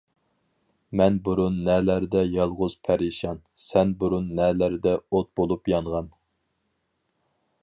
مەن 1.01 1.19
بۇرۇن 1.27 1.59
نەلەردە 1.67 2.23
يالغۇز 2.37 2.77
پەرىشان، 2.89 3.43
سەن 3.69 3.95
بۇرۇن 4.03 4.33
نەلەردە 4.43 4.99
ئوت 5.01 5.33
بولۇپ 5.41 5.75
يانغان.؟! 5.77 6.13